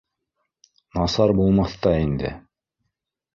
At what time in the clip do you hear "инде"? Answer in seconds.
2.07-2.33